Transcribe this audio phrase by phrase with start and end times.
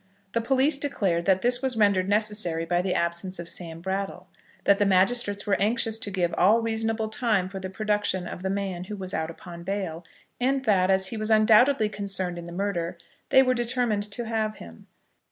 [0.31, 4.25] The police declared that this was rendered necessary by the absence of Sam Brattle,
[4.63, 8.49] that the magistrates were anxious to give all reasonable time for the production of the
[8.49, 10.03] man who was out upon bail,
[10.39, 12.97] and that, as he was undoubtedly concerned in the murder,
[13.29, 14.87] they were determined to have him.